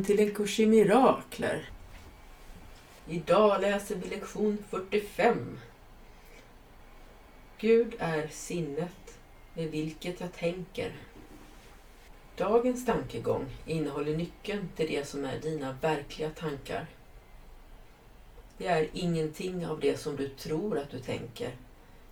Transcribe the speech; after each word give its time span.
Välkommen 0.00 0.16
till 0.16 0.28
en 0.28 0.34
kurs 0.34 0.60
i 0.60 0.66
mirakler. 0.66 1.70
Idag 3.08 3.60
läser 3.60 3.96
vi 3.96 4.08
lektion 4.08 4.58
45. 4.70 5.58
Gud 7.58 7.94
är 7.98 8.28
sinnet 8.28 9.18
med 9.54 9.70
vilket 9.70 10.20
jag 10.20 10.32
tänker. 10.32 10.92
Dagens 12.36 12.86
tankegång 12.86 13.44
innehåller 13.66 14.16
nyckeln 14.16 14.68
till 14.76 14.86
det 14.86 15.08
som 15.08 15.24
är 15.24 15.38
dina 15.38 15.72
verkliga 15.72 16.30
tankar. 16.30 16.86
Det 18.58 18.66
är 18.66 18.88
ingenting 18.92 19.66
av 19.66 19.80
det 19.80 19.96
som 19.96 20.16
du 20.16 20.28
tror 20.28 20.78
att 20.78 20.90
du 20.90 20.98
tänker. 20.98 21.50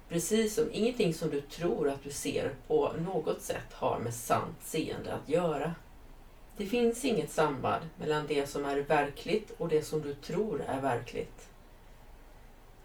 Precis 0.08 0.54
som 0.54 0.68
ingenting 0.72 1.14
som 1.14 1.30
du 1.30 1.40
tror 1.40 1.88
att 1.88 2.02
du 2.02 2.10
ser 2.10 2.54
på 2.66 2.92
något 2.98 3.42
sätt 3.42 3.72
har 3.72 3.98
med 3.98 4.14
sant 4.14 4.56
seende 4.62 5.14
att 5.14 5.28
göra. 5.28 5.74
Det 6.58 6.66
finns 6.66 7.04
inget 7.04 7.30
samband 7.30 7.84
mellan 7.96 8.26
det 8.26 8.46
som 8.48 8.64
är 8.64 8.76
verkligt 8.76 9.50
och 9.58 9.68
det 9.68 9.82
som 9.82 10.00
du 10.00 10.14
tror 10.14 10.62
är 10.68 10.80
verkligt. 10.80 11.48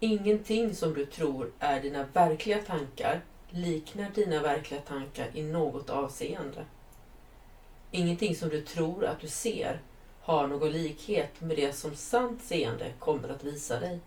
Ingenting 0.00 0.74
som 0.74 0.94
du 0.94 1.06
tror 1.06 1.50
är 1.58 1.80
dina 1.80 2.06
verkliga 2.12 2.58
tankar 2.58 3.20
liknar 3.50 4.10
dina 4.14 4.42
verkliga 4.42 4.80
tankar 4.80 5.30
i 5.34 5.42
något 5.42 5.90
avseende. 5.90 6.64
Ingenting 7.90 8.36
som 8.36 8.48
du 8.48 8.62
tror 8.62 9.04
att 9.04 9.20
du 9.20 9.28
ser 9.28 9.80
har 10.20 10.46
någon 10.46 10.72
likhet 10.72 11.40
med 11.40 11.56
det 11.56 11.72
som 11.72 11.94
sant 11.94 12.42
seende 12.42 12.92
kommer 12.98 13.28
att 13.28 13.44
visa 13.44 13.80
dig. 13.80 14.00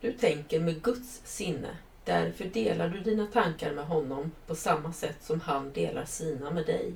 Du 0.00 0.12
tänker 0.12 0.60
med 0.60 0.82
Guds 0.82 1.20
sinne, 1.24 1.76
därför 2.04 2.44
delar 2.44 2.88
du 2.88 3.00
dina 3.00 3.26
tankar 3.26 3.72
med 3.72 3.86
honom 3.86 4.32
på 4.46 4.54
samma 4.54 4.92
sätt 4.92 5.16
som 5.20 5.40
han 5.40 5.72
delar 5.72 6.04
sina 6.04 6.50
med 6.50 6.66
dig. 6.66 6.92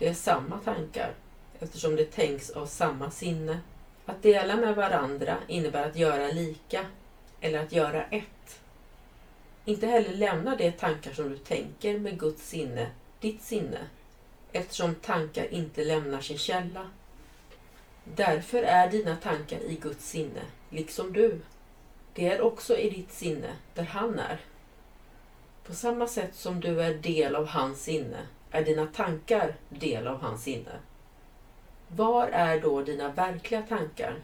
Det 0.00 0.08
är 0.08 0.14
samma 0.14 0.58
tankar 0.58 1.14
eftersom 1.58 1.96
det 1.96 2.04
tänks 2.04 2.50
av 2.50 2.66
samma 2.66 3.10
sinne. 3.10 3.60
Att 4.06 4.22
dela 4.22 4.56
med 4.56 4.76
varandra 4.76 5.36
innebär 5.48 5.88
att 5.88 5.96
göra 5.96 6.26
lika 6.26 6.86
eller 7.40 7.58
att 7.58 7.72
göra 7.72 8.04
ett. 8.04 8.60
Inte 9.64 9.86
heller 9.86 10.14
lämna 10.14 10.56
de 10.56 10.72
tankar 10.72 11.12
som 11.12 11.30
du 11.30 11.38
tänker 11.38 11.98
med 11.98 12.20
Guds 12.20 12.48
sinne, 12.48 12.90
ditt 13.20 13.42
sinne, 13.42 13.78
eftersom 14.52 14.94
tankar 14.94 15.52
inte 15.52 15.84
lämnar 15.84 16.20
sin 16.20 16.38
källa. 16.38 16.90
Därför 18.04 18.62
är 18.62 18.90
dina 18.90 19.16
tankar 19.16 19.58
i 19.58 19.74
Guds 19.74 20.08
sinne, 20.08 20.42
liksom 20.70 21.12
du. 21.12 21.40
Det 22.14 22.28
är 22.28 22.40
också 22.40 22.76
i 22.76 22.90
ditt 22.90 23.12
sinne, 23.12 23.52
där 23.74 23.84
han 23.84 24.18
är. 24.18 24.40
På 25.64 25.74
samma 25.74 26.08
sätt 26.08 26.34
som 26.34 26.60
du 26.60 26.82
är 26.82 26.94
del 26.94 27.36
av 27.36 27.46
hans 27.46 27.82
sinne 27.82 28.26
är 28.50 28.64
dina 28.64 28.86
tankar 28.86 29.54
del 29.68 30.06
av 30.06 30.20
hans 30.20 30.42
sinne. 30.42 30.72
Var 31.88 32.28
är 32.28 32.60
då 32.60 32.82
dina 32.82 33.08
verkliga 33.08 33.62
tankar? 33.62 34.14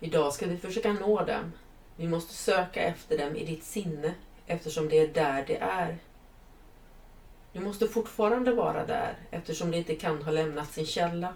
Idag 0.00 0.32
ska 0.32 0.46
vi 0.46 0.56
försöka 0.56 0.92
nå 0.92 1.24
dem. 1.24 1.52
Vi 1.96 2.08
måste 2.08 2.34
söka 2.34 2.82
efter 2.82 3.18
dem 3.18 3.36
i 3.36 3.44
ditt 3.44 3.64
sinne 3.64 4.14
eftersom 4.46 4.88
det 4.88 4.98
är 4.98 5.08
där 5.08 5.44
det 5.46 5.56
är. 5.56 5.98
Du 7.52 7.60
måste 7.60 7.88
fortfarande 7.88 8.52
vara 8.52 8.86
där 8.86 9.14
eftersom 9.30 9.70
det 9.70 9.76
inte 9.76 9.94
kan 9.94 10.22
ha 10.22 10.32
lämnat 10.32 10.72
sin 10.72 10.86
källa. 10.86 11.34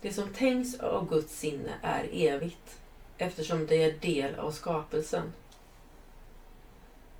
Det 0.00 0.12
som 0.12 0.34
tänks 0.34 0.80
av 0.80 1.08
Guds 1.08 1.38
sinne 1.38 1.72
är 1.82 2.08
evigt 2.12 2.78
eftersom 3.18 3.66
det 3.66 3.84
är 3.84 3.92
del 3.92 4.34
av 4.34 4.50
skapelsen. 4.50 5.32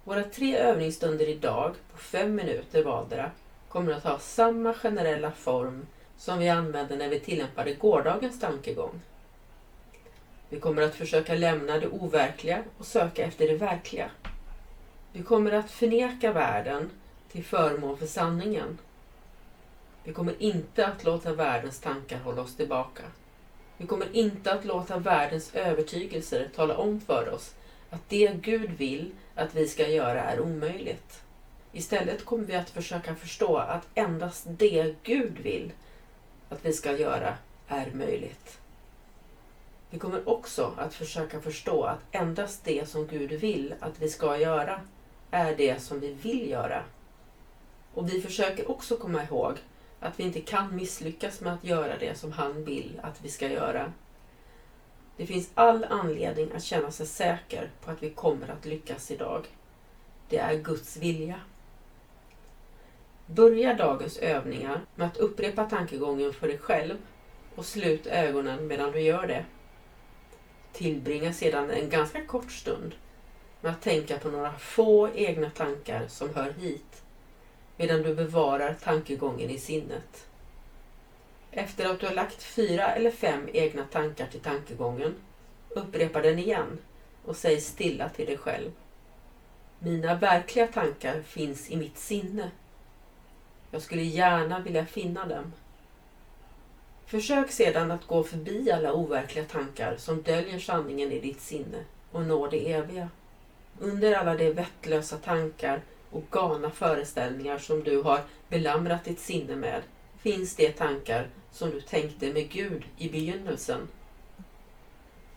Våra 0.05 0.25
tre 0.25 0.57
övningsstunder 0.57 1.29
idag 1.29 1.75
på 1.93 1.99
fem 1.99 2.35
minuter 2.35 2.85
vardera 2.85 3.31
kommer 3.69 3.93
att 3.93 4.05
ha 4.05 4.19
samma 4.19 4.75
generella 4.75 5.31
form 5.31 5.87
som 6.17 6.39
vi 6.39 6.49
använde 6.49 6.97
när 6.97 7.09
vi 7.09 7.21
tillämpade 7.21 7.75
gårdagens 7.75 8.41
tankegång. 8.41 9.01
Vi 10.49 10.61
kommer 10.61 10.83
att 10.83 10.95
försöka 10.95 11.35
lämna 11.35 11.79
det 11.79 11.89
overkliga 11.89 12.65
och 12.79 12.87
söka 12.87 13.25
efter 13.25 13.49
det 13.49 13.57
verkliga. 13.57 14.11
Vi 15.13 15.23
kommer 15.23 15.53
att 15.53 15.71
förneka 15.71 16.33
världen 16.33 16.91
till 17.33 17.45
förmån 17.45 17.99
för 17.99 18.07
sanningen. 18.07 18.79
Vi 20.05 20.13
kommer 20.13 20.43
inte 20.43 20.87
att 20.87 21.05
låta 21.05 21.33
världens 21.33 21.81
tankar 21.81 22.19
hålla 22.19 22.43
oss 22.43 22.57
tillbaka. 22.57 23.03
Vi 23.77 23.87
kommer 23.87 24.17
inte 24.17 24.53
att 24.53 24.65
låta 24.65 24.99
världens 24.99 25.55
övertygelser 25.55 26.49
tala 26.55 26.77
om 26.77 27.01
för 27.01 27.35
oss 27.35 27.55
att 27.91 28.09
det 28.09 28.41
Gud 28.43 28.71
vill 28.71 29.11
att 29.35 29.55
vi 29.55 29.69
ska 29.69 29.89
göra 29.89 30.23
är 30.23 30.41
omöjligt. 30.41 31.23
Istället 31.73 32.25
kommer 32.25 32.45
vi 32.45 32.55
att 32.55 32.71
försöka 32.71 33.15
förstå 33.15 33.57
att 33.57 33.89
endast 33.95 34.45
det 34.49 34.95
Gud 35.03 35.39
vill 35.39 35.73
att 36.49 36.65
vi 36.65 36.73
ska 36.73 36.99
göra 36.99 37.35
är 37.69 37.91
möjligt. 37.91 38.59
Vi 39.91 39.99
kommer 39.99 40.29
också 40.29 40.75
att 40.77 40.95
försöka 40.95 41.41
förstå 41.41 41.85
att 41.85 42.01
endast 42.13 42.65
det 42.65 42.89
som 42.89 43.07
Gud 43.07 43.33
vill 43.33 43.75
att 43.81 44.03
vi 44.03 44.09
ska 44.09 44.39
göra 44.39 44.81
är 45.31 45.57
det 45.57 45.83
som 45.83 46.01
vi 46.01 46.13
vill 46.13 46.51
göra. 46.51 46.83
Och 47.95 48.09
vi 48.09 48.21
försöker 48.21 48.71
också 48.71 48.97
komma 48.97 49.23
ihåg 49.23 49.55
att 50.01 50.21
vi 50.21 50.25
inte 50.25 50.41
kan 50.41 50.77
misslyckas 50.77 51.41
med 51.41 51.53
att 51.53 51.65
göra 51.65 51.99
det 51.99 52.19
som 52.19 52.33
han 52.33 52.65
vill 52.65 53.01
att 53.03 53.21
vi 53.23 53.29
ska 53.29 53.49
göra. 53.49 53.93
Det 55.17 55.27
finns 55.27 55.51
all 55.55 55.85
anledning 55.85 56.53
att 56.53 56.63
känna 56.63 56.91
sig 56.91 57.07
säker 57.07 57.71
på 57.85 57.91
att 57.91 58.03
vi 58.03 58.11
kommer 58.11 58.49
att 58.49 58.65
lyckas 58.65 59.11
idag. 59.11 59.47
Det 60.29 60.39
är 60.39 60.55
Guds 60.55 60.97
vilja. 60.97 61.41
Börja 63.31 63.75
dagens 63.75 64.19
övningar 64.19 64.81
med 64.95 65.07
att 65.07 65.17
upprepa 65.17 65.65
tankegången 65.65 66.33
för 66.33 66.49
dig 66.49 66.59
själv 66.59 66.97
och 67.55 67.65
slut 67.65 68.07
ögonen 68.07 68.67
medan 68.67 68.93
du 68.93 69.01
gör 69.01 69.27
det. 69.27 69.45
Tillbringa 70.73 71.33
sedan 71.33 71.71
en 71.71 71.91
ganska 71.91 72.25
kort 72.25 72.53
stund 72.53 72.95
med 73.61 73.73
att 73.73 73.83
tänka 73.83 74.19
på 74.19 74.29
några 74.29 74.53
få 74.53 75.09
egna 75.15 75.51
tankar 75.51 76.07
som 76.09 76.35
hör 76.35 76.53
hit 76.53 77.03
medan 77.77 78.03
du 78.03 78.15
bevarar 78.15 78.75
tankegången 78.75 79.51
i 79.51 79.59
sinnet. 79.59 80.27
Efter 81.51 81.91
att 81.91 82.01
du 82.01 82.07
har 82.07 82.15
lagt 82.15 82.43
fyra 82.43 82.95
eller 82.95 83.11
fem 83.11 83.49
egna 83.53 83.85
tankar 83.85 84.27
till 84.27 84.41
tankegången, 84.41 85.15
upprepa 85.69 86.23
den 86.23 86.39
igen 86.39 86.79
och 87.25 87.37
säg 87.37 87.61
stilla 87.61 88.09
till 88.09 88.27
dig 88.27 88.39
själv. 88.39 88.71
Mina 89.79 90.15
verkliga 90.15 90.67
tankar 90.67 91.23
finns 91.23 91.71
i 91.71 91.77
mitt 91.77 91.99
sinne 91.99 92.51
jag 93.71 93.83
skulle 93.83 94.03
gärna 94.03 94.61
vilja 94.61 94.87
finna 94.87 95.27
dem. 95.27 95.53
Försök 97.07 97.51
sedan 97.51 97.91
att 97.91 98.07
gå 98.07 98.25
förbi 98.25 98.71
alla 98.71 98.93
overkliga 98.93 99.45
tankar 99.45 99.97
som 99.97 100.23
döljer 100.23 100.59
sanningen 100.59 101.13
i 101.13 101.21
ditt 101.21 101.41
sinne 101.41 101.85
och 102.13 102.23
nå 102.23 102.47
det 102.47 102.73
eviga. 102.73 103.09
Under 103.79 104.13
alla 104.13 104.35
de 104.35 104.53
vettlösa 104.53 105.17
tankar 105.17 105.83
och 106.11 106.25
galna 106.31 106.71
föreställningar 106.71 107.59
som 107.59 107.83
du 107.83 108.03
har 108.03 108.21
belamrat 108.49 109.05
ditt 109.05 109.21
sinne 109.21 109.57
med 109.57 109.83
finns 110.19 110.57
de 110.57 110.73
tankar 110.73 111.29
som 111.53 111.71
du 111.71 111.81
tänkte 111.81 112.33
med 112.33 112.51
Gud 112.51 112.85
i 112.99 113.09
begynnelsen. 113.09 113.89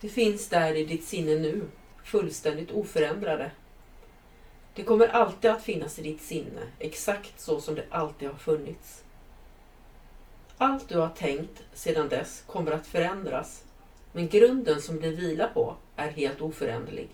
Det 0.00 0.08
finns 0.08 0.48
där 0.48 0.74
i 0.74 0.84
ditt 0.84 1.04
sinne 1.04 1.34
nu, 1.34 1.62
fullständigt 2.04 2.70
oförändrade. 2.70 3.50
Det 4.74 4.82
kommer 4.82 5.06
alltid 5.08 5.50
att 5.50 5.62
finnas 5.62 5.98
i 5.98 6.02
ditt 6.02 6.22
sinne, 6.22 6.60
exakt 6.78 7.40
så 7.40 7.60
som 7.60 7.74
det 7.74 7.84
alltid 7.90 8.28
har 8.28 8.38
funnits. 8.38 9.04
Allt 10.58 10.88
du 10.88 10.98
har 10.98 11.08
tänkt 11.08 11.62
sedan 11.74 12.08
dess 12.08 12.44
kommer 12.46 12.72
att 12.72 12.86
förändras, 12.86 13.64
men 14.12 14.28
grunden 14.28 14.82
som 14.82 15.00
det 15.00 15.10
vilar 15.10 15.48
på 15.48 15.76
är 15.96 16.08
helt 16.08 16.40
oföränderlig. 16.40 17.08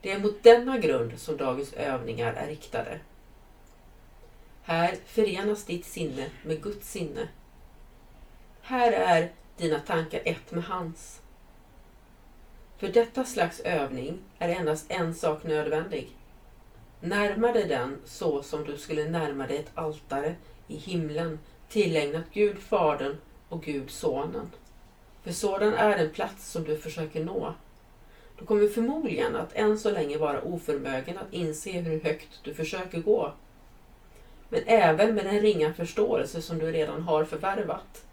Det 0.00 0.12
är 0.12 0.18
mot 0.18 0.42
denna 0.42 0.78
grund 0.78 1.18
som 1.18 1.36
dagens 1.36 1.72
övningar 1.72 2.32
är 2.32 2.46
riktade. 2.46 3.00
Här 4.62 4.96
förenas 5.06 5.64
ditt 5.64 5.86
sinne 5.86 6.30
med 6.44 6.62
Guds 6.62 6.90
sinne. 6.90 7.28
Här 8.60 8.92
är 8.92 9.32
dina 9.56 9.80
tankar 9.80 10.20
ett 10.24 10.50
med 10.50 10.64
hans. 10.64 11.20
För 12.78 12.88
detta 12.88 13.24
slags 13.24 13.60
övning 13.60 14.18
är 14.38 14.48
endast 14.48 14.86
en 14.88 15.14
sak 15.14 15.44
nödvändig. 15.44 16.08
Närma 17.00 17.52
dig 17.52 17.68
den 17.68 17.98
så 18.04 18.42
som 18.42 18.64
du 18.64 18.76
skulle 18.76 19.04
närma 19.04 19.46
dig 19.46 19.56
ett 19.56 19.70
altare 19.74 20.34
i 20.68 20.76
himlen 20.76 21.38
tillägnat 21.68 22.24
Gud 22.32 22.58
Fadern 22.58 23.16
och 23.48 23.62
Gud 23.62 23.90
Sonen. 23.90 24.50
För 25.22 25.32
sådan 25.32 25.74
är 25.74 25.98
den 25.98 26.10
plats 26.10 26.50
som 26.50 26.64
du 26.64 26.78
försöker 26.78 27.24
nå. 27.24 27.54
Du 28.38 28.46
kommer 28.46 28.68
förmodligen 28.68 29.36
att 29.36 29.52
än 29.52 29.78
så 29.78 29.90
länge 29.90 30.18
vara 30.18 30.42
oförmögen 30.42 31.18
att 31.18 31.32
inse 31.32 31.70
hur 31.70 32.00
högt 32.00 32.40
du 32.42 32.54
försöker 32.54 33.00
gå. 33.00 33.32
Men 34.48 34.62
även 34.66 35.14
med 35.14 35.24
den 35.24 35.40
ringa 35.40 35.74
förståelse 35.74 36.42
som 36.42 36.58
du 36.58 36.72
redan 36.72 37.02
har 37.02 37.24
förvärvat 37.24 38.04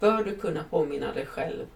bör 0.00 0.24
du 0.24 0.36
kunna 0.36 0.64
påminna 0.70 1.12
dig 1.12 1.26
själv 1.26 1.66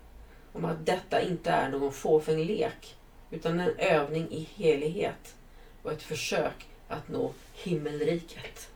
om 0.52 0.64
att 0.64 0.86
detta 0.86 1.22
inte 1.22 1.50
är 1.50 1.68
någon 1.68 1.92
fåfäng 1.92 2.44
lek 2.44 2.96
utan 3.30 3.60
en 3.60 3.78
övning 3.78 4.30
i 4.30 4.48
helighet 4.54 5.34
och 5.82 5.92
ett 5.92 6.02
försök 6.02 6.66
att 6.88 7.08
nå 7.08 7.32
himmelriket. 7.54 8.68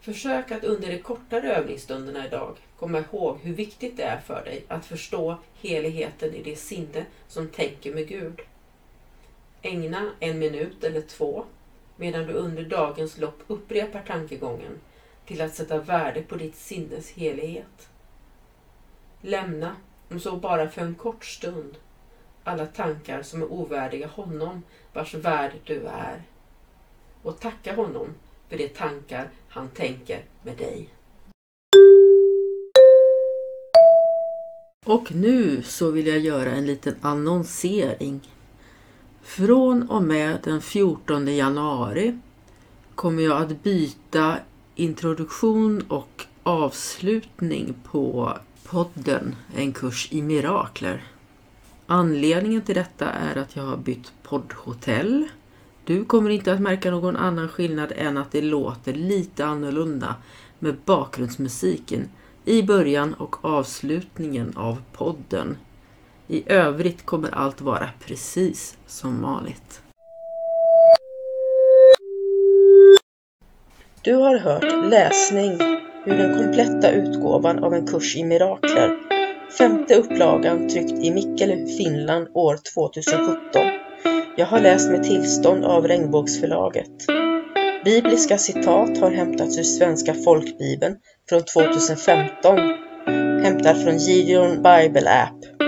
Försök 0.00 0.50
att 0.50 0.64
under 0.64 0.88
de 0.88 0.98
kortare 0.98 1.56
övningsstunderna 1.56 2.26
idag 2.26 2.56
komma 2.78 2.98
ihåg 2.98 3.38
hur 3.42 3.54
viktigt 3.54 3.96
det 3.96 4.02
är 4.02 4.20
för 4.20 4.44
dig 4.44 4.64
att 4.68 4.86
förstå 4.86 5.38
heligheten 5.60 6.34
i 6.34 6.42
det 6.42 6.56
sinne 6.56 7.06
som 7.28 7.48
tänker 7.48 7.94
med 7.94 8.08
Gud. 8.08 8.40
Ägna 9.62 10.10
en 10.20 10.38
minut 10.38 10.84
eller 10.84 11.00
två 11.00 11.44
medan 11.96 12.26
du 12.26 12.32
under 12.32 12.62
dagens 12.62 13.18
lopp 13.18 13.42
upprepar 13.46 14.02
tankegången 14.02 14.80
till 15.26 15.40
att 15.40 15.54
sätta 15.54 15.78
värde 15.78 16.22
på 16.22 16.36
ditt 16.36 16.56
sinnes 16.56 17.10
helighet. 17.10 17.88
Lämna, 19.20 19.76
om 20.10 20.20
så 20.20 20.36
bara 20.36 20.68
för 20.68 20.82
en 20.82 20.94
kort 20.94 21.24
stund, 21.24 21.76
alla 22.44 22.66
tankar 22.66 23.22
som 23.22 23.42
är 23.42 23.52
ovärdiga 23.52 24.06
honom 24.06 24.62
vars 24.92 25.14
värd 25.14 25.52
du 25.64 25.86
är. 25.86 26.22
Och 27.22 27.40
tacka 27.40 27.76
honom 27.76 28.14
för 28.48 28.58
de 28.58 28.68
tankar 28.68 29.30
han 29.48 29.68
tänker 29.68 30.24
med 30.42 30.56
dig. 30.56 30.88
Och 34.86 35.14
nu 35.14 35.62
så 35.62 35.90
vill 35.90 36.06
jag 36.06 36.18
göra 36.18 36.50
en 36.50 36.66
liten 36.66 36.96
annonsering. 37.00 38.20
Från 39.22 39.90
och 39.90 40.02
med 40.02 40.38
den 40.44 40.62
14 40.62 41.36
januari 41.36 42.18
kommer 42.94 43.22
jag 43.22 43.42
att 43.42 43.62
byta 43.62 44.36
introduktion 44.74 45.84
och 45.88 46.26
avslutning 46.42 47.74
på 47.90 48.34
podden 48.70 49.36
En 49.56 49.72
kurs 49.72 50.08
i 50.12 50.22
mirakler. 50.22 51.02
Anledningen 51.86 52.62
till 52.62 52.74
detta 52.74 53.10
är 53.10 53.36
att 53.36 53.56
jag 53.56 53.62
har 53.62 53.76
bytt 53.76 54.12
poddhotell. 54.22 55.28
Du 55.84 56.04
kommer 56.04 56.30
inte 56.30 56.52
att 56.52 56.60
märka 56.60 56.90
någon 56.90 57.16
annan 57.16 57.48
skillnad 57.48 57.92
än 57.96 58.16
att 58.16 58.32
det 58.32 58.42
låter 58.42 58.92
lite 58.92 59.46
annorlunda 59.46 60.14
med 60.58 60.76
bakgrundsmusiken 60.84 62.08
i 62.44 62.62
början 62.62 63.14
och 63.14 63.44
avslutningen 63.44 64.52
av 64.56 64.82
podden. 64.92 65.56
I 66.28 66.52
övrigt 66.52 67.06
kommer 67.06 67.34
allt 67.34 67.60
vara 67.60 67.90
precis 68.06 68.78
som 68.86 69.22
vanligt. 69.22 69.82
Du 74.02 74.14
har 74.14 74.38
hört 74.38 74.90
läsning 74.90 75.58
ur 76.06 76.16
den 76.16 76.38
kompletta 76.38 76.90
utgåvan 76.90 77.64
av 77.64 77.74
en 77.74 77.86
kurs 77.86 78.16
i 78.16 78.24
mirakler. 78.24 78.96
Femte 79.58 79.94
upplagan 79.94 80.68
tryckt 80.68 81.04
i 81.04 81.10
Mikkeli, 81.10 81.76
Finland 81.78 82.28
år 82.34 82.58
2017. 82.74 83.62
Jag 84.36 84.46
har 84.46 84.60
läst 84.60 84.90
med 84.90 85.02
tillstånd 85.02 85.64
av 85.64 85.88
Regnbågsförlaget. 85.88 86.90
Bibliska 87.84 88.38
citat 88.38 88.98
har 88.98 89.10
hämtats 89.10 89.58
ur 89.58 89.62
Svenska 89.62 90.14
folkbibeln 90.14 90.96
från 91.28 91.42
2015, 91.42 92.58
hämtad 93.42 93.82
från 93.82 93.98
Gideon 93.98 94.50
Bible 94.50 95.10
App. 95.10 95.60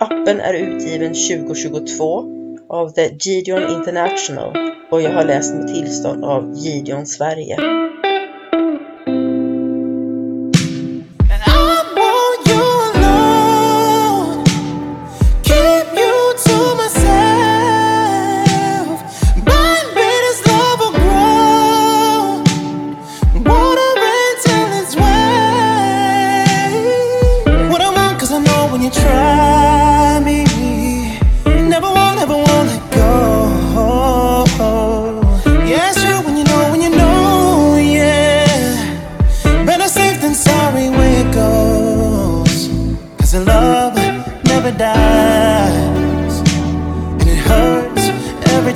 Appen 0.00 0.40
är 0.40 0.54
utgiven 0.54 1.14
2022 1.14 2.24
av 2.68 2.88
The 2.88 3.10
Gideon 3.20 3.62
International 3.72 4.56
och 4.90 5.02
jag 5.02 5.10
har 5.10 5.24
läst 5.24 5.54
med 5.54 5.68
tillstånd 5.68 6.24
av 6.24 6.52
Gideon 6.54 7.06
Sverige. 7.06 7.83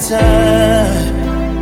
time. 0.00 1.60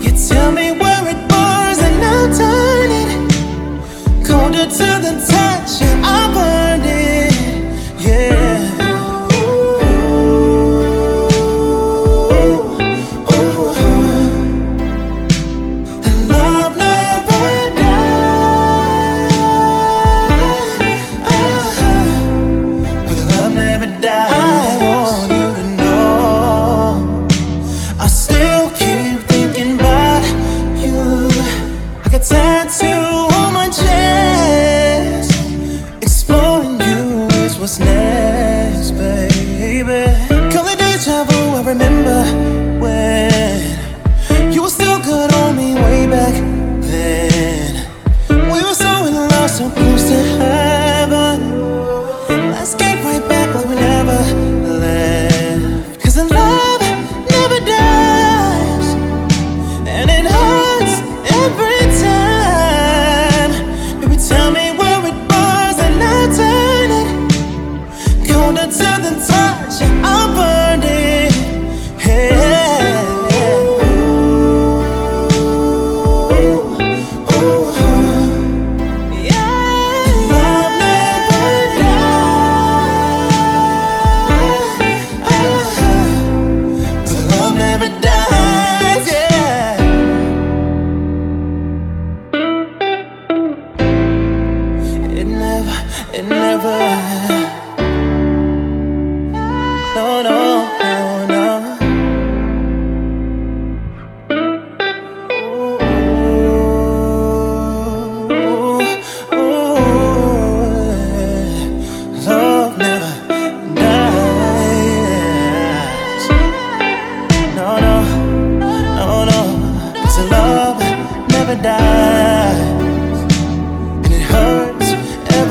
You 0.00 0.10
tell 0.28 0.52
me 0.52 0.72
where 0.72 1.08
it 1.08 1.28
burns 1.28 1.78
and 1.78 2.04
I'll 2.04 2.30
turn 2.36 2.90
it 3.02 4.26
colder 4.26 4.66
to 4.66 4.88
the 5.04 5.12
touch. 5.28 6.17
baby. 39.84 40.28
Call 40.52 40.66
it 40.68 40.78
deja 40.78 41.24
vu, 41.24 41.56
I 41.56 41.62
remember. 41.62 42.17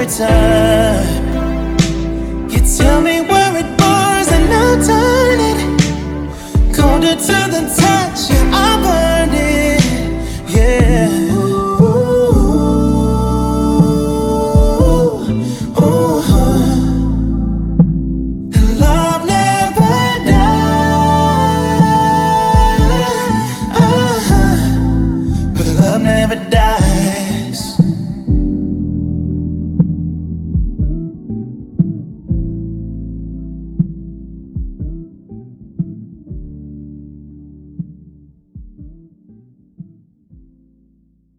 time. 0.08 1.30
You 2.50 2.60
tell 2.78 3.02
me 3.02 3.22
what. 3.22 3.37